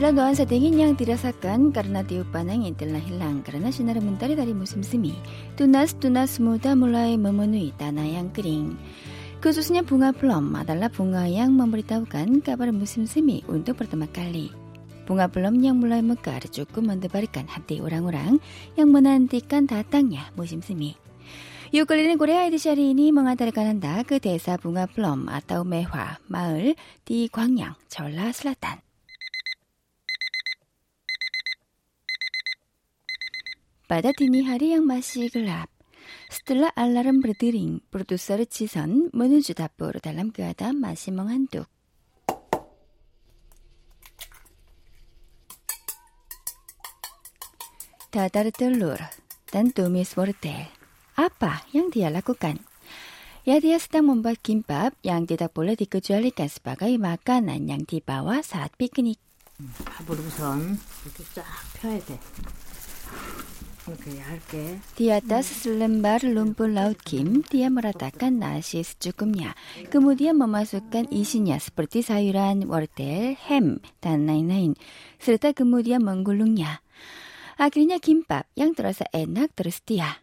Setelah 0.00 0.32
nuansa 0.32 0.48
dingin 0.48 0.80
yang 0.80 0.92
dirasakan 0.96 1.76
karena 1.76 2.00
tiup 2.00 2.30
panang 2.32 2.64
yang 2.64 2.72
telah 2.72 3.02
hilang 3.04 3.44
karena 3.44 3.68
sinar 3.68 4.00
mentari 4.00 4.32
dari 4.32 4.56
musim 4.56 4.80
semi, 4.80 5.12
tunas-tunas 5.60 6.40
muda 6.40 6.72
mulai 6.72 7.20
memenuhi 7.20 7.76
tanah 7.76 8.08
yang 8.08 8.32
kering. 8.32 8.80
Khususnya 9.44 9.84
bunga 9.84 10.16
plum 10.16 10.56
adalah 10.56 10.88
bunga 10.88 11.28
yang 11.28 11.52
memberitahukan 11.52 12.40
kabar 12.40 12.72
musim 12.72 13.04
semi 13.04 13.44
untuk 13.50 13.76
pertama 13.82 14.08
kali. 14.08 14.48
Bunga 15.04 15.26
plum 15.26 15.58
yang 15.58 15.76
mulai 15.76 16.06
mekar 16.06 16.48
cukup 16.48 16.80
mendebarkan 16.80 17.50
hati 17.50 17.82
orang-orang 17.82 18.38
yang 18.78 18.88
menantikan 18.94 19.66
datangnya 19.66 20.22
musim 20.32 20.62
semi. 20.62 21.09
이웃거리는 21.72 22.18
고레아이드샤리니 22.18 23.12
멍하다르가난다. 23.12 24.02
그 24.02 24.18
대사 24.18 24.56
붕아 24.56 24.86
플럼 24.86 25.28
아따우메화 25.28 26.18
마을 26.26 26.74
디광양 27.04 27.74
전라슬라탄. 27.88 28.80
바다티니 33.86 34.42
하리양 34.44 34.84
마시글랍 34.84 35.68
스텔라 36.30 36.70
알라름 36.76 37.20
브르드링 37.22 37.80
프로듀서르 37.90 38.46
지선 38.46 39.10
머누주다 39.12 39.68
보르 39.76 39.98
달람 40.00 40.30
그하다 40.30 40.72
마시멍 40.74 41.28
한둑. 41.28 41.66
다다르텔루르 48.10 48.96
단토미스 49.52 50.16
보르텔. 50.16 50.79
Apa 51.19 51.63
yang 51.71 51.91
dia 51.91 52.11
lakukan? 52.11 52.59
Ya 53.45 53.61
dia 53.61 53.77
sedang 53.77 54.09
membuat 54.09 54.41
kimbap 54.41 54.97
yang 55.05 55.29
tidak 55.29 55.53
boleh 55.53 55.77
dikecualikan 55.77 56.49
sebagai 56.49 56.89
makanan 56.97 57.69
yang 57.69 57.85
dibawa 57.85 58.41
saat 58.41 58.73
piknik. 58.75 59.21
밥을 59.85 60.19
우선 60.19 60.77
이렇게 61.05 61.23
쫙 61.33 61.45
펴야 61.79 61.99
돼. 62.03 62.19
이렇게 63.87 64.19
얇게. 64.19 64.79
Di 64.97 65.13
atas 65.13 65.47
selembar 65.63 66.25
lumpur 66.25 66.67
laut 66.67 66.99
Kim, 67.05 67.39
dia 67.45 67.69
meratakan 67.69 68.41
nasi 68.41 68.83
secukupnya. 68.83 69.55
Kemudian 69.93 70.35
memasukkan 70.41 71.07
isinya 71.13 71.55
seperti 71.61 72.01
sayuran, 72.01 72.67
wortel, 72.67 73.37
ham, 73.47 73.79
dan 74.01 74.25
lain-lain. 74.25 74.75
Serta 75.21 75.53
kemudian 75.53 76.03
menggulungnya. 76.03 76.81
Akhirnya 77.55 78.03
kimbap 78.03 78.49
yang 78.57 78.75
terasa 78.75 79.07
enak 79.13 79.55
tersedia. 79.55 80.19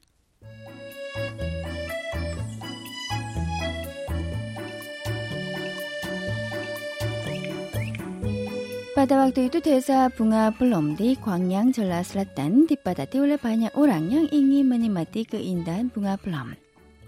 Pada 8.97 9.25
waktu 9.25 9.49
itu 9.49 9.65
desa 9.65 10.13
bunga 10.13 10.53
belum 10.53 11.01
di 11.01 11.17
Gwangyang 11.17 11.73
Jeolla 11.73 12.05
Selatan 12.05 12.69
dipadati 12.69 13.25
oleh 13.25 13.41
banyak 13.41 13.73
orang 13.73 14.13
yang 14.13 14.29
ingin 14.29 14.69
menikmati 14.69 15.25
keindahan 15.25 15.89
bunga 15.89 16.21
plum. 16.21 16.53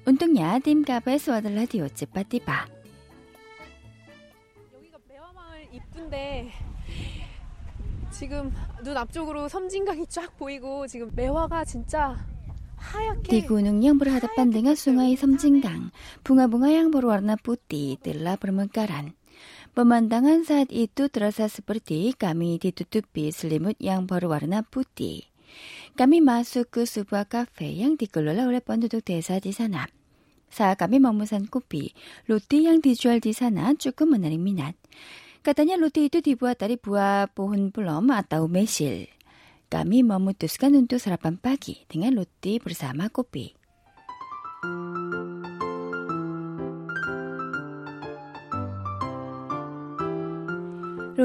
Untungnya 0.09 0.56
tim 0.64 0.81
KBS 0.81 1.28
Water 1.28 1.53
Radio 1.53 1.84
cepat 1.89 2.27
tiba. 2.33 2.64
여기가 4.73 4.97
매화마을 5.09 5.69
이쁜데 5.77 6.53
지금 8.12 8.53
눈 8.83 8.97
앞쪽으로 8.97 9.48
섬진강이 9.48 10.06
쫙 10.09 10.37
보이고 10.37 10.87
지금 10.87 11.11
매화가 11.14 11.64
진짜 11.64 12.17
하얗게 12.77 13.28
Di 13.28 13.41
gunung 13.48 13.81
yang 13.81 13.97
berhadapan 13.97 14.53
dengan 14.53 14.77
sungai 14.77 15.17
Semjinggang, 15.17 15.89
bunga-bunga 16.20 16.69
yang 16.69 16.92
berwarna 16.92 17.41
putih 17.41 17.97
telah 18.00 18.37
bermekaran. 18.37 19.17
Pemandangan 19.80 20.44
saat 20.44 20.75
itu 20.75 21.08
terasa 21.08 21.47
seperti 21.47 22.12
kami 22.12 22.59
ditutupi 22.59 23.31
selimut 23.31 23.79
yang 23.79 24.12
berwarna 24.12 24.59
putih. 24.59 25.23
Kami 25.95 26.19
masuk 26.19 26.67
ke 26.67 26.81
sebuah 26.84 27.31
kafe 27.31 27.79
yang 27.79 27.95
dikelola 27.95 28.44
oleh 28.44 28.59
penduduk 28.59 29.07
desa 29.07 29.39
di 29.39 29.56
sana. 29.56 29.88
Saat 30.51 30.84
kami 30.84 31.00
memesan 31.00 31.47
kopi, 31.47 31.95
roti 32.28 32.68
yang 32.68 32.84
dijual 32.84 33.23
di 33.23 33.31
sana 33.31 33.72
cukup 33.72 34.19
menarik 34.19 34.44
minat. 34.44 34.75
Katanya 35.47 35.79
roti 35.79 36.12
itu 36.12 36.19
dibuat 36.19 36.59
dari 36.59 36.75
buah 36.75 37.31
pohon 37.31 37.72
plum 37.72 38.12
atau 38.12 38.51
mesil. 38.51 39.07
Kami 39.72 40.03
memutuskan 40.03 40.75
untuk 40.75 41.00
sarapan 41.00 41.39
pagi 41.39 41.88
dengan 41.88 42.19
roti 42.19 42.59
bersama 42.59 43.07
kopi. 43.07 43.59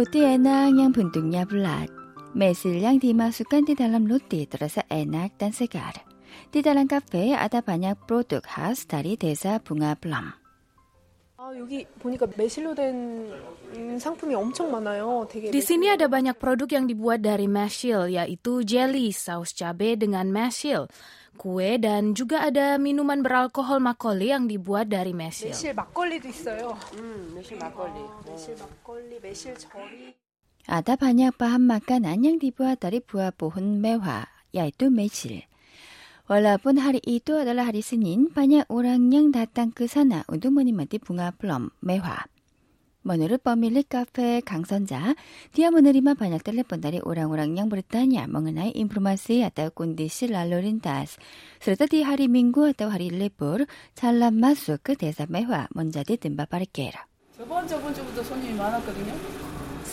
Roti 0.04 0.20
enak 0.20 0.76
yang 0.76 0.92
bentuknya 0.92 1.48
bulat. 1.48 1.88
Mesil 2.36 2.76
yang 2.76 3.00
dimasukkan 3.00 3.64
di 3.64 3.72
dalam 3.72 4.04
roti 4.04 4.44
terasa 4.44 4.84
enak 4.92 5.40
dan 5.40 5.56
segar. 5.56 5.96
Di 6.52 6.60
dalam 6.60 6.84
kafe 6.84 7.32
ada 7.32 7.64
banyak 7.64 7.96
produk 8.04 8.44
khas 8.44 8.84
dari 8.84 9.16
desa 9.16 9.64
bunga 9.64 9.96
plum. 9.96 10.43
아, 11.53 11.53
여기 11.55 11.85
보니까 11.99 12.27
매실로 12.35 12.75
된 12.75 13.31
음, 13.75 13.97
상품이 13.99 14.35
엄청 14.35 14.71
많아요. 14.71 15.27
되게 15.29 15.51
Di 15.51 15.61
sini 15.63 15.87
ada 15.87 16.09
banyak 16.09 16.35
produk 16.35 16.67
yang 16.67 16.85
dibuat 16.89 17.23
dari 17.23 17.47
mashil, 17.47 18.11
yaitu 18.11 18.65
jelly, 18.67 19.13
saus 19.15 19.55
cabai 19.55 19.95
dengan 19.95 20.27
mashil, 20.33 20.91
kue, 21.39 21.79
dan 21.79 22.11
juga 22.11 22.43
ada 22.43 22.75
minuman 22.75 23.23
beralkohol 23.23 23.79
makgeolli 23.79 24.35
yang 24.35 24.51
dibuat 24.51 24.91
dari 24.91 25.15
mashil. 25.15 25.55
매실 25.55 25.71
막걸리도 25.71 26.27
있어요. 26.27 26.75
음, 26.99 27.31
매실 27.37 27.55
막걸리. 27.55 27.99
매실 28.27 28.59
막걸리, 28.59 29.19
매실 29.23 29.55
절이. 29.55 30.11
Ada 30.67 30.99
banyak 30.99 31.33
bahan 31.39 31.65
makanan 31.65 32.21
yang 32.21 32.37
dibuat 32.37 32.83
dari 32.83 32.99
buah 33.01 33.31
pohon 33.31 33.79
mewah, 33.79 34.27
yaitu 34.51 34.91
mesil. 34.91 35.47
Walaupun 36.24 36.80
hari 36.80 37.04
itu 37.04 37.36
adalah 37.36 37.68
hari 37.68 37.84
Senin, 37.84 38.32
banyak 38.32 38.64
orang 38.72 39.12
yang 39.12 39.28
datang 39.28 39.76
ke 39.76 39.84
sana 39.84 40.24
untuk 40.24 40.56
menikmati 40.56 40.96
bunga 40.96 41.36
plum 41.36 41.68
mewah. 41.84 42.24
Menurut 43.04 43.44
pemilik 43.44 43.84
kafe 43.84 44.40
Kang 44.40 44.64
Sonja, 44.64 45.12
dia 45.52 45.68
menerima 45.68 46.16
banyak 46.16 46.40
telepon 46.40 46.80
dari 46.80 47.04
orang-orang 47.04 47.52
yang 47.60 47.68
bertanya 47.68 48.24
mengenai 48.24 48.72
informasi 48.72 49.44
atau 49.44 49.68
kondisi 49.68 50.24
lalu 50.24 50.64
lintas. 50.64 51.20
Serta 51.60 51.84
di 51.84 52.00
hari 52.00 52.32
Minggu 52.32 52.72
atau 52.72 52.88
hari 52.88 53.12
libur, 53.12 53.68
jalan 53.92 54.32
masuk 54.40 54.80
ke 54.80 54.92
desa 54.96 55.28
mewah 55.28 55.68
menjadi 55.76 56.16
tempat 56.16 56.48
parkir. 56.48 56.96
저번 57.36 57.66
저번 57.66 57.92
주부터 57.92 58.22
손님이 58.22 58.54
많았거든요. 58.54 59.43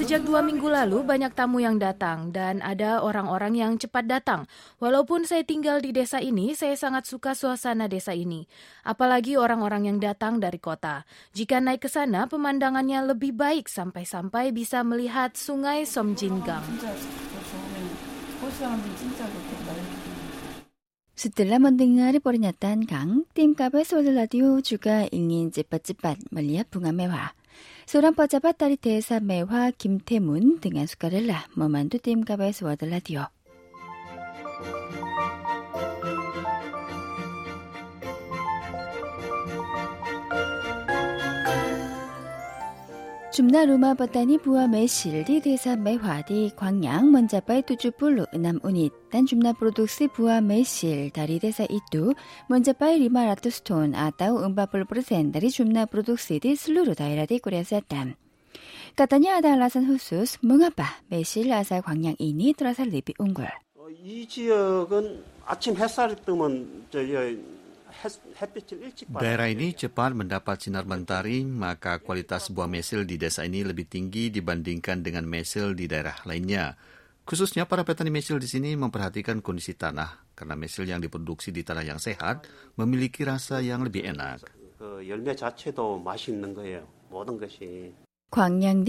Sejak 0.02 0.26
dua 0.26 0.42
minggu 0.42 0.66
lalu 0.66 1.06
banyak 1.06 1.30
tamu 1.38 1.62
yang 1.62 1.78
datang 1.78 2.34
dan 2.34 2.58
ada 2.66 3.06
orang-orang 3.06 3.54
yang 3.54 3.78
cepat 3.78 4.10
datang. 4.10 4.50
Walaupun 4.82 5.30
saya 5.30 5.46
tinggal 5.46 5.78
di 5.78 5.94
desa 5.94 6.18
ini, 6.18 6.58
saya 6.58 6.74
sangat 6.74 7.06
suka 7.06 7.38
suasana 7.38 7.86
desa 7.86 8.10
ini. 8.10 8.50
Apalagi 8.82 9.38
orang-orang 9.38 9.94
yang 9.94 10.02
datang 10.02 10.42
dari 10.42 10.58
kota. 10.58 11.06
Jika 11.38 11.62
naik 11.62 11.86
ke 11.86 11.90
sana, 11.94 12.26
pemandangannya 12.26 13.14
lebih 13.14 13.38
baik 13.38 13.70
sampai-sampai 13.70 14.50
bisa 14.50 14.82
melihat 14.82 15.38
sungai 15.38 15.86
Somjingang. 15.86 16.66
소란버자 27.92 28.40
바따리 28.40 28.78
대사매화 28.78 29.72
김태문 29.78 30.62
등의 30.62 30.88
수가를라 30.88 31.48
머만두 31.58 32.00
띠임가바에서 32.00 32.66
와들라디오 32.66 33.26
줌나 43.32 43.64
루마 43.64 43.94
버타니 43.94 44.40
부와 44.40 44.68
메실디 44.68 45.40
대사 45.40 45.78
메화디 45.78 46.52
광양 46.58 47.12
먼자빠이 47.12 47.62
뚜쭈뿔루 47.62 48.26
남운잇 48.34 48.92
단 49.10 49.26
줌나 49.26 49.54
프로둑스 49.54 50.10
부와 50.10 50.42
메실 50.42 51.10
다리 51.12 51.40
대사 51.40 51.64
이뚜 51.64 52.14
먼자빠이 52.50 53.00
리마라트 53.00 53.50
스톤 53.50 53.96
아따우 53.96 54.44
음바뿔 54.44 54.84
프로센 54.84 55.32
다리 55.32 55.50
줌나 55.50 55.86
프로둑스디 55.86 56.58
슬루루 56.58 56.94
다이라디 56.94 57.40
꾸려쌌담. 57.40 58.16
까타니 58.98 59.30
아달라산 59.30 59.86
후수스 59.86 60.40
뭉아빠 60.42 60.84
메실 61.08 61.54
아사 61.54 61.80
광양 61.80 62.16
이니 62.20 62.52
드라살 62.52 62.90
리비 62.90 63.14
웅굴 63.18 63.46
어, 63.46 63.88
이 64.04 64.28
지역은 64.28 65.24
아침 65.46 65.78
햇살이 65.78 66.18
뜨면 66.18 66.88
저기 66.90 67.14
햇, 68.05 68.13
햇빛을 68.41 68.83
일찍 68.83 69.09
받아요. 69.13 69.23
Daerah 69.23 69.49
ini 69.49 69.73
cepat 69.73 70.13
mendapat 70.13 70.57
sinar 70.61 70.85
mentari, 70.85 71.45
maka 71.47 71.99
kualitas 72.03 72.53
buah 72.53 72.69
mesil 72.69 73.09
di 73.09 73.17
desa 73.17 73.47
ini 73.47 73.65
lebih 73.65 73.89
tinggi 73.89 74.29
dibandingkan 74.29 75.01
dengan 75.01 75.25
mesil 75.25 75.73
di 75.73 75.89
daerah 75.89 76.17
lainnya. 76.29 76.77
Khususnya 77.27 77.67
para 77.67 77.83
petani 77.83 78.15
mesil 78.15 78.39
di 78.39 78.47
sini 78.47 78.79
memperhatikan 78.79 79.43
kondisi 79.43 79.75
tanah 79.75 80.31
karena 80.39 80.55
mesil 80.55 80.87
yang 80.87 81.03
diproduksi 81.03 81.51
di 81.51 81.67
tanah 81.67 81.83
yang 81.83 81.99
sehat 81.99 82.47
memiliki 82.79 83.27
rasa 83.27 83.59
yang 83.65 83.83
lebih 83.83 84.07
enak. 84.07 84.47
그 84.79 85.09
열매 85.09 85.35
자체도 85.35 85.99
맛있는 86.01 86.55
거예요. 86.55 86.87
모든 87.09 87.39
것이. 87.39 87.95
광양 88.31 88.85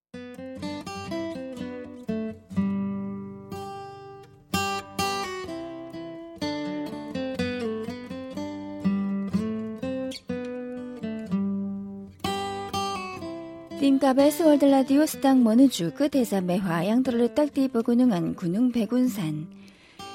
띵갑의 13.96 14.30
월드 14.44 14.64
라디오 14.64 15.06
스당 15.06 15.42
머누주 15.42 15.94
그 15.94 16.08
대사 16.08 16.40
매화 16.40 16.84
yang 16.84 17.02
terletak 17.02 17.54
di 17.54 17.66
pegunungan 17.66 18.36
Gunung 18.36 18.70
Begunsan. 18.70 19.48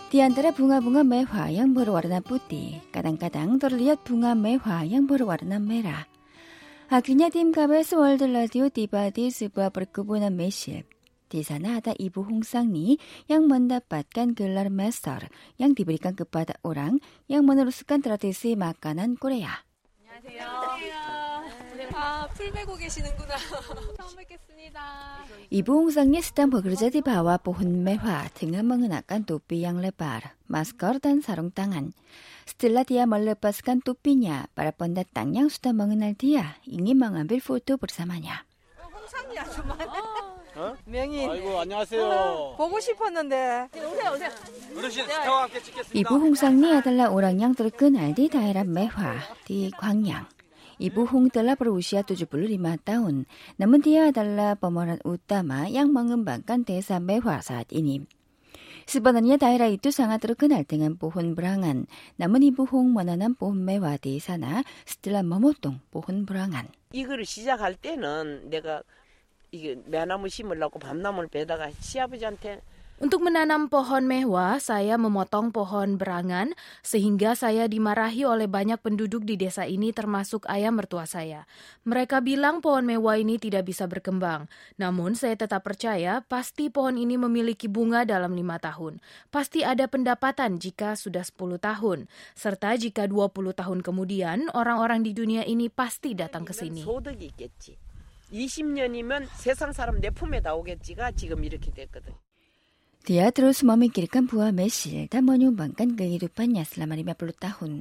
Di 0.07 0.24
antara 0.24 0.56
bunga-bunga 0.56 1.03
mewah 1.03 1.51
yang 1.51 1.75
berwarna 1.75 2.24
putih, 2.24 2.79
kadang-kadang 2.95 3.59
terlihat 3.59 4.07
bunga 4.07 4.35
mewah 4.35 4.88
yang 4.88 5.03
berwarna 5.03 5.59
merah. 5.59 6.07
Akhirnya 6.88 7.27
tim 7.27 7.51
KBS 7.51 7.91
World 8.00 8.24
Radio 8.31 8.71
tiba 8.71 9.12
di 9.12 9.27
sebuah 9.27 9.75
perkebunan 9.75 10.31
mesil. 10.31 10.88
Di 11.27 11.44
sana 11.44 11.83
ada 11.83 11.91
Ibu 11.91 12.24
Hong 12.24 12.47
Sang-ni 12.47 12.95
yang 13.27 13.51
mendapatkan 13.51 14.31
gelar 14.31 14.71
master 14.71 15.27
yang 15.59 15.75
diberikan 15.75 16.15
kepada 16.15 16.56
orang 16.63 17.03
yang 17.27 17.44
meneruskan 17.44 18.00
tradisi 18.00 18.56
makanan 18.56 19.19
Korea. 19.19 19.68
아, 22.12 22.29
풀 22.35 22.53
메고 22.53 22.76
계시는구나. 22.76 23.37
처음 23.97 24.17
뵙겠습니다. 24.17 25.25
이부홍상의 25.49 26.20
스탄 26.20 26.50
버그르자디 26.50 27.00
바와 27.00 27.38
보훈매화 27.38 28.29
등은 28.35 28.67
멍은아깐 28.69 29.25
또삐 29.25 29.62
양레바라 29.62 30.35
마스커르단 30.47 31.23
사롱땅한 31.23 31.94
스틸라디아 32.44 33.06
멀레바스간 33.06 33.81
또삐냐 33.81 34.49
바라번다 34.55 35.05
땅양 35.14 35.49
수다 35.49 35.73
멍은알디야 35.73 36.56
이니 36.67 36.93
망한빌 36.93 37.41
포토 37.41 37.79
불사마냐. 37.79 38.44
어, 38.79 38.88
홍상이야 38.94 39.44
정말. 39.47 39.88
어. 39.88 40.32
어? 40.55 40.76
명인. 40.85 41.31
아이고 41.31 41.61
안녕하세요. 41.61 42.05
어, 42.05 42.56
보고 42.56 42.79
싶었는데. 42.79 43.69
오세요 43.75 44.12
오세요. 44.12 44.31
어르신 44.76 45.06
네. 45.06 45.14
스타와 45.14 45.43
함께 45.44 45.62
찍겠습니다. 45.62 45.99
이부홍상니 45.99 46.76
아달라 46.76 47.09
오랑양 47.09 47.55
들끈 47.55 47.97
알디 47.97 48.29
다이란 48.29 48.70
매화 48.70 49.14
디 49.47 49.70
광양. 49.79 50.26
이부홍 50.82 51.29
달라 51.29 51.55
브루시아 51.55 52.02
뚜주불 52.02 52.46
리마 52.46 52.75
다운 52.82 53.25
남은디아 53.56 54.11
달라 54.11 54.56
버머란 54.56 54.99
우따마 55.05 55.73
양망은 55.73 56.25
반간 56.25 56.64
대사 56.64 56.99
매화사 56.99 57.62
이님. 57.70 58.06
스바나니아 58.87 59.37
다이라 59.37 59.67
이뚜 59.67 59.93
상하드로 59.93 60.34
그날 60.34 60.64
등한 60.64 60.99
보혼 60.99 61.37
불황한 61.37 61.87
남은 62.17 62.43
이부홍 62.43 62.94
머나난 62.94 63.37
보험매와 63.37 63.99
대사나 63.99 64.64
스틸라 64.84 65.23
머모똥 65.23 65.79
보혼 65.93 66.26
불황한 66.26 66.67
이거를 66.90 67.25
시작할 67.25 67.76
때는 67.76 68.50
내가 68.50 68.82
이게 69.52 69.78
매나무 69.87 70.28
심으려고 70.28 70.81
밤나무를 70.81 71.28
베다가 71.28 71.70
시아버지한테 71.78 72.61
Untuk 73.01 73.21
menanam 73.21 73.69
pohon 73.69 74.09
mewah, 74.09 74.57
saya 74.57 74.97
memotong 74.97 75.53
pohon 75.53 76.01
berangan 76.01 76.57
sehingga 76.81 77.38
saya 77.38 77.69
dimarahi 77.69 78.25
oleh 78.25 78.50
banyak 78.50 78.81
penduduk 78.81 79.21
di 79.21 79.38
desa 79.38 79.69
ini 79.69 79.94
termasuk 79.94 80.50
ayah 80.50 80.74
mertua 80.74 81.06
saya. 81.06 81.45
Mereka 81.85 82.25
bilang 82.25 82.57
pohon 82.57 82.89
mewah 82.89 83.21
ini 83.21 83.38
tidak 83.38 83.69
bisa 83.69 83.85
berkembang. 83.85 84.50
Namun 84.81 85.13
saya 85.13 85.38
tetap 85.38 85.62
percaya 85.62 86.25
pasti 86.25 86.74
pohon 86.74 86.97
ini 86.97 87.21
memiliki 87.21 87.69
bunga 87.69 88.01
dalam 88.01 88.33
lima 88.33 88.57
tahun. 88.57 88.97
Pasti 89.29 89.62
ada 89.62 89.85
pendapatan 89.85 90.57
jika 90.57 90.97
sudah 90.97 91.21
10 91.21 91.62
tahun. 91.62 92.09
Serta 92.33 92.74
jika 92.81 93.06
20 93.06 93.53
tahun 93.53 93.85
kemudian, 93.85 94.50
orang-orang 94.57 95.06
di 95.06 95.13
dunia 95.13 95.45
ini 95.45 95.69
pasti 95.69 96.18
datang 96.18 96.50
ke 96.50 96.53
sini. 96.57 96.81
소득이 96.81 97.29
있겠지. 97.29 97.77
20년이면 98.33 99.29
세상 99.38 99.69
사람 99.71 100.01
내 100.01 100.09
품에다 100.09 100.57
오겠지가 100.57 101.13
지금 101.13 101.45
이렇게 101.45 101.69
됐거든. 101.69 102.18
Dia 103.02 103.34
terus 103.34 103.66
memikirkan 103.66 104.31
buah 104.31 104.54
Mesil 104.54 105.10
dan 105.10 105.26
menyumbangkan 105.26 105.99
kehidupannya 105.99 106.62
selama 106.62 106.94
50 106.94 107.34
tahun. 107.34 107.72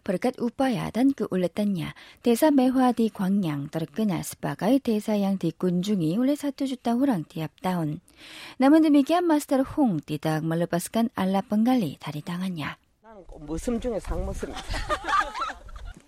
Berkat 0.00 0.40
upaya 0.40 0.88
dan 0.88 1.12
keuletannya, 1.12 1.92
desa 2.24 2.48
mewah 2.48 2.96
di 2.96 3.12
Gwangyang 3.12 3.68
terkenal 3.68 4.24
sebagai 4.24 4.80
desa 4.80 5.12
yang 5.12 5.36
dikunjungi 5.36 6.16
oleh 6.16 6.40
satu 6.40 6.64
juta 6.64 6.96
orang 6.96 7.28
tiap 7.28 7.52
tahun. 7.60 8.00
Namun 8.64 8.88
demikian 8.88 9.28
Master 9.28 9.60
Hong 9.60 10.00
tidak 10.00 10.40
melepaskan 10.40 11.12
alat 11.20 11.44
penggali 11.44 12.00
dari 12.00 12.24
tangannya. 12.24 12.72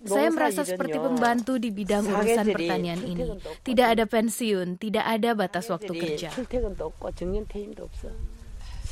Saya 0.05 0.29
merasa 0.33 0.65
seperti 0.65 0.97
pembantu 0.97 1.61
di 1.61 1.69
bidang 1.69 2.09
urusan 2.09 2.49
pertanian 2.49 3.01
ini. 3.05 3.29
Tidak 3.61 3.87
ada 3.93 4.09
pensiun, 4.09 4.81
tidak 4.81 5.05
ada 5.05 5.37
batas 5.37 5.69
waktu 5.69 5.93
kerja 5.93 6.33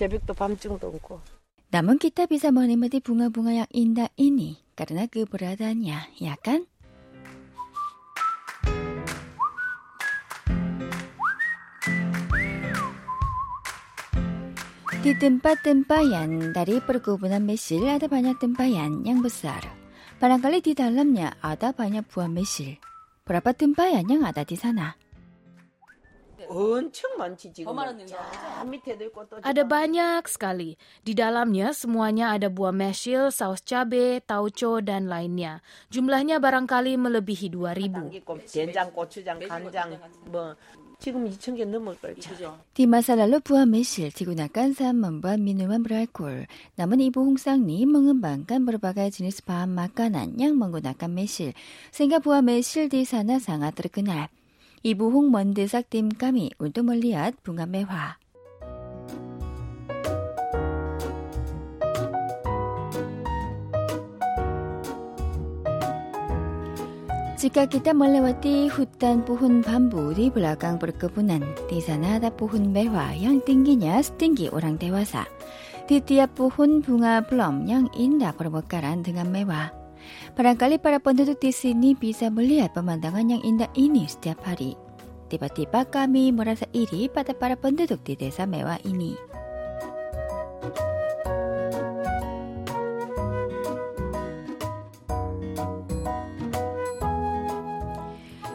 새벽도 0.01 0.33
밤중도 0.33 0.87
없고. 0.87 1.19
Namun 1.67 1.99
kita 1.99 2.31
bisa 2.31 2.47
menikmati 2.47 3.03
bunga-bunga 3.03 3.65
yang 3.65 3.71
indah 3.75 4.07
ini 4.15 4.63
karena 4.77 5.03
keberadaannya, 5.11 6.19
ya 6.21 6.35
kan? 6.39 6.63
Di 15.07 15.15
tempat 15.15 15.63
tempayan 15.63 16.51
dari 16.51 16.83
perkebunan 16.83 17.39
mesil 17.39 17.87
ada 17.87 18.11
banyak 18.11 18.35
tempayan 18.43 19.07
yang 19.07 19.23
besar. 19.23 19.63
Barangkali 20.19 20.59
di 20.59 20.75
dalamnya 20.75 21.39
ada 21.39 21.71
banyak 21.71 22.03
buah 22.11 22.27
mesil. 22.27 22.75
Berapa 23.23 23.55
tempayan 23.55 24.03
yang 24.07 24.27
ada 24.27 24.43
di 24.43 24.59
sana? 24.59 25.00
엄청 26.51 27.17
많지 27.17 27.51
지금. 27.51 27.75
저 28.07 28.63
밑에도 28.63 29.05
있고 29.05 29.27
또 29.27 29.37
Ada 29.41 29.63
banyak 29.67 30.23
sekali. 30.29 30.77
Di 31.03 31.17
dalamnya 31.17 31.73
semuanya 31.73 32.31
ada 32.37 32.47
buah 32.47 32.71
mesil, 32.71 33.33
saus 33.33 33.59
cabe, 33.65 34.21
tauco, 34.23 34.79
dan 34.79 35.09
lainnya. 35.09 35.59
Jumlahnya 35.89 36.39
barangkali 36.39 36.95
melebihi 36.95 37.51
2000. 37.51 38.13
있고 38.21 38.37
된장, 38.45 38.93
고추장, 38.93 39.39
간장 39.39 39.99
뭐 40.31 40.55
지금 40.99 41.29
2천 41.29 41.55
개 41.55 41.65
넘을 41.65 41.95
걸. 42.01 42.15
Di 42.73 42.89
masa 42.89 43.13
lalu 43.13 43.37
buah 43.41 43.69
mesil 43.69 44.09
digunakan 44.09 44.73
saat 44.73 44.97
membuat 44.97 45.37
minuman 45.37 45.85
beralkohol. 45.85 46.49
Namun 46.73 46.97
Ibu 47.13 47.21
Hong 47.21 47.37
Sang-ni 47.37 47.85
mengembangkan 47.85 48.65
berbagai 48.65 49.21
jenis 49.21 49.45
bahan 49.45 49.69
makanan 49.77 50.41
yang 50.41 50.57
menggunakan 50.57 51.09
mesil. 51.09 51.53
Sehingga 51.93 52.17
buah 52.17 52.41
mesil 52.41 52.89
di 52.89 53.05
sana 53.05 53.37
sangat 53.37 53.77
terkenal. 53.77 54.33
Mendesak 54.82 55.86
tim 55.94 56.10
kami 56.10 56.50
untuk 56.58 56.90
melihat 56.90 57.38
bunga 57.46 57.70
mewah. 57.70 58.18
Jika 67.42 67.66
kita 67.66 67.90
melewati 67.90 68.70
hutan 68.70 69.26
pohon 69.26 69.66
bambu 69.66 70.14
di 70.14 70.30
belakang 70.30 70.78
perkebunan, 70.78 71.42
di 71.66 71.82
sana 71.82 72.22
ada 72.22 72.30
pohon 72.30 72.70
mewah 72.70 73.10
yang 73.18 73.42
tingginya 73.42 73.98
setinggi 73.98 74.46
orang 74.54 74.78
dewasa. 74.78 75.26
Di 75.90 75.98
tiap 75.98 76.38
pohon 76.38 76.78
bunga 76.82 77.18
plum 77.26 77.66
yang 77.66 77.90
indah 77.98 78.30
bermekaran 78.34 79.02
dengan 79.02 79.26
mewah. 79.30 79.81
Barangkali 80.32 80.80
para 80.80 81.02
penduduk 81.02 81.38
di 81.42 81.52
sini 81.52 81.92
bisa 81.92 82.32
melihat 82.32 82.72
pemandangan 82.72 83.26
yang 83.36 83.42
indah 83.44 83.68
ini 83.76 84.08
setiap 84.08 84.40
hari. 84.46 84.78
Tiba-tiba 85.32 85.88
kami 85.88 86.28
merasa 86.28 86.68
iri 86.76 87.08
pada 87.08 87.32
para 87.32 87.56
penduduk 87.56 88.04
di 88.04 88.16
desa 88.16 88.44
mewah 88.44 88.76
ini. 88.84 89.16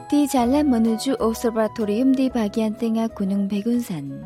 Di 0.08 0.24
jalan 0.24 0.72
menuju 0.72 1.20
observatorium 1.20 2.16
di 2.16 2.32
bagian 2.32 2.74
tengah 2.80 3.12
Gunung 3.12 3.52
Begunsan. 3.52 4.24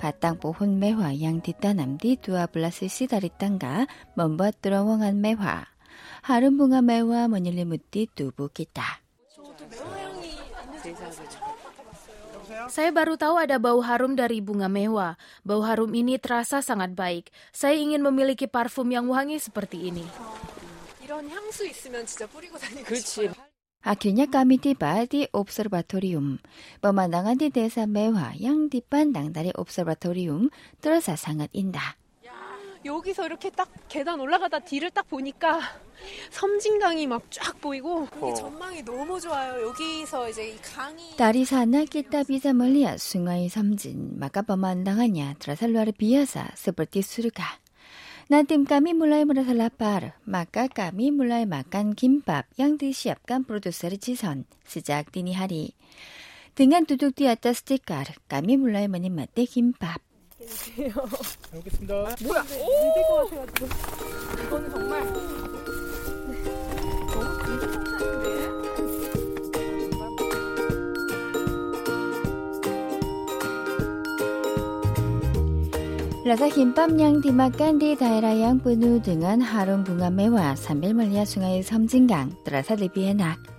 Batang 0.00 0.40
pohon 0.40 0.80
mewah 0.80 1.12
yang 1.12 1.44
ditanam 1.44 2.00
di 2.00 2.16
12 2.16 2.48
sisi 2.72 3.04
dari 3.04 3.28
tangga 3.28 3.84
membuat 4.16 4.56
terowongan 4.64 5.20
mewah. 5.20 5.77
Harum 6.26 6.60
bunga 6.60 6.82
mewah 6.84 7.26
menyelimuti 7.26 8.10
tubuh 8.10 8.50
kita. 8.52 9.00
Saya 12.68 12.90
baru 12.92 13.16
tahu 13.16 13.36
ada 13.40 13.56
bau 13.56 13.80
harum 13.80 14.12
dari 14.12 14.44
bunga 14.44 14.68
mewah. 14.68 15.16
Bau 15.40 15.64
harum 15.64 15.88
ini 15.92 16.20
terasa 16.20 16.60
sangat 16.60 16.92
baik. 16.92 17.32
Saya 17.52 17.76
ingin 17.80 18.04
memiliki 18.04 18.44
parfum 18.44 18.88
yang 18.92 19.08
wangi 19.08 19.40
seperti 19.40 19.88
ini. 19.88 20.04
Akhirnya 23.78 24.26
kami 24.28 24.56
tiba 24.60 25.06
di 25.06 25.24
observatorium. 25.32 26.42
Pemandangan 26.82 27.38
di 27.38 27.48
desa 27.48 27.86
mewah 27.88 28.34
yang 28.36 28.68
dipandang 28.68 29.32
dari 29.32 29.54
observatorium 29.54 30.50
terasa 30.82 31.14
sangat 31.16 31.48
indah. 31.54 31.96
여기서 32.84 33.26
이렇게 33.26 33.50
딱 33.50 33.68
계단 33.88 34.20
올라가다 34.20 34.60
뒤를 34.60 34.90
딱 34.90 35.08
보니까 35.08 35.60
섬진강이 36.30 37.06
막 37.06 37.22
쫙 37.30 37.60
보이고. 37.60 38.08
여기 38.22 38.34
전망이 38.34 38.82
너무 38.82 39.20
좋아요. 39.20 39.66
여기서 39.68 40.28
이제 40.30 40.48
이 40.50 40.56
강이 40.58 41.16
다리사나 41.16 41.84
끼따비자 41.84 42.52
멀리야 42.52 42.96
숭아이 42.96 43.48
섬진 43.48 44.18
마카바만 44.18 44.84
당하냐 44.84 45.34
드라살루아르 45.38 45.92
비야사 45.92 46.48
스포티수르가. 46.54 47.44
난 48.30 48.46
뜸감이 48.46 48.92
물라이 48.92 49.24
물라살라파르 49.24 50.10
마카감이 50.24 51.10
물라이 51.10 51.46
마깐 51.46 51.94
김밥 51.94 52.46
양드시 52.58 53.10
앞간 53.10 53.44
프로듀서르 53.44 53.96
지선 53.96 54.44
시작 54.66 55.10
디니하리. 55.12 55.72
등한 56.54 56.86
두둑 56.86 57.14
뒤았다 57.14 57.52
스티카르 57.52 58.12
까미 58.28 58.56
물라이 58.56 58.88
마니 58.88 59.10
마떼 59.10 59.44
김밥. 59.44 60.00
뭐야? 62.22 62.42
믿을 62.46 63.02
것 63.08 63.26
같아가지고 63.26 63.66
이거는 64.46 64.70
정말 64.70 65.04
너무 67.10 67.38
감동적인데? 67.42 68.28
Rasa 76.28 76.52
kimbap 76.52 76.92
yang 77.00 77.24
dimakan 77.24 77.80
di 77.80 77.96
daerah 77.96 78.36
yang 78.36 78.60
penuh 78.60 79.00
dengan 79.00 79.40
harum 79.40 79.80
bunga 79.80 80.12
mewah 80.12 80.52
sambil 80.60 80.92
melihat 80.92 81.24
sungai 81.24 81.64
Samjingang 81.64 82.36
terasa 82.44 82.76
lebih 82.76 83.16
enak. 83.16 83.57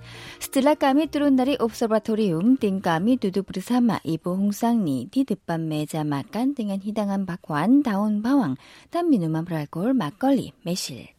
스틸라까미 0.49 1.07
뚜룬다리 1.07 1.57
옵서바토리움 1.59 2.57
띵까미 2.57 3.17
두두브르사마 3.17 3.99
이보홍상니 4.03 5.09
디드밤메자 5.11 6.03
막간 6.03 6.55
등한 6.55 6.79
희당한 6.81 7.27
박관 7.27 7.83
다운 7.83 8.23
바왕 8.23 8.55
단미누만 8.89 9.45
브랄골 9.45 9.93
막걸리 9.93 10.53
매실 10.63 11.09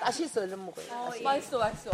맛있어 0.00 0.44
이런 0.46 0.66
먹어요 0.66 0.86
맛있어 1.22 1.58
맛있어 1.58 1.92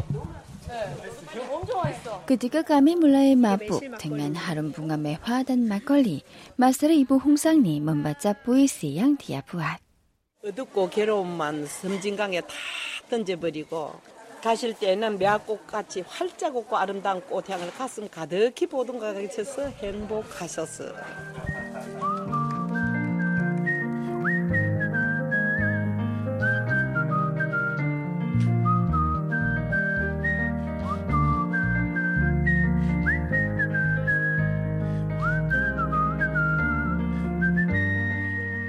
그디가 2.24 2.62
감히 2.62 2.96
몰라의 2.96 3.36
마부 3.36 3.80
등한 3.98 4.34
하름 4.34 4.72
붕어 4.72 4.96
매화단 4.96 5.68
막걸리 5.68 6.22
마스터 6.56 6.88
이보 6.88 7.16
홍상니 7.16 7.80
먼바짜 7.80 8.32
부이시 8.42 8.96
양디아 8.96 9.42
부앗 9.42 9.80
어둡고 10.42 10.88
괴로움만 10.88 11.66
섬진강에 11.66 12.40
다 12.40 12.48
던져버리고 13.10 14.19
가실 14.42 14.74
때는 14.74 15.18
매화꽃같이 15.18 16.02
활짝 16.06 16.56
웃고 16.56 16.76
아름다운 16.76 17.20
꽃향을 17.20 17.70
가슴 17.72 18.08
가득히 18.08 18.66
보든가 18.66 19.14
하셔서 19.14 19.68
행복하셨어. 19.68 20.84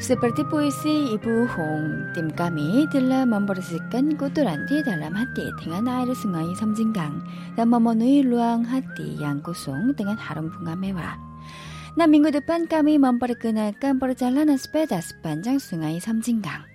Seperti 0.01 0.41
puisi 0.49 1.13
Ibu 1.13 1.45
Hong, 1.45 2.09
tim 2.17 2.33
kami 2.33 2.89
telah 2.89 3.21
membersihkan 3.21 4.17
kotoran 4.17 4.65
di 4.65 4.81
dalam 4.81 5.13
hati 5.13 5.45
dengan 5.61 5.85
air 5.85 6.09
sungai 6.17 6.57
Samjingang 6.57 7.21
dan 7.53 7.69
memenuhi 7.69 8.25
ruang 8.25 8.65
hati 8.65 9.21
yang 9.21 9.45
kosong 9.45 9.93
dengan 9.93 10.17
harum 10.17 10.49
bunga 10.49 10.73
mewah. 10.73 11.15
Nah, 12.01 12.09
minggu 12.09 12.33
depan 12.33 12.65
kami 12.65 12.97
memperkenalkan 12.97 14.01
perjalanan 14.01 14.57
sepeda 14.57 15.05
sepanjang 15.05 15.61
sungai 15.61 16.01
Samjingang. 16.01 16.65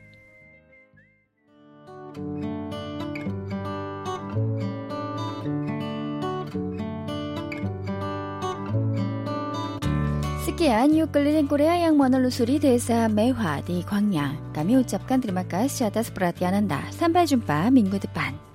Sekian 10.57 10.97
yuk 10.97 11.13
keliling 11.13 11.45
Korea 11.45 11.77
yang 11.77 12.01
menelusuri 12.01 12.57
desa 12.57 13.13
Mewah 13.13 13.61
di 13.61 13.85
Gwangyang. 13.85 14.41
Kami 14.57 14.81
ucapkan 14.81 15.21
terima 15.21 15.45
kasih 15.45 15.93
atas 15.93 16.09
perhatian 16.09 16.57
Anda. 16.57 16.81
Sampai 16.97 17.29
jumpa 17.29 17.69
minggu 17.69 18.01
depan. 18.01 18.46